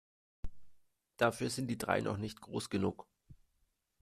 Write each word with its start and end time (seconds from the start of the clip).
Dafür 1.17 1.51
sind 1.51 1.67
die 1.67 1.77
drei 1.77 2.01
noch 2.01 2.17
nicht 2.17 2.41
groß 2.41 2.71
genug. 2.71 3.05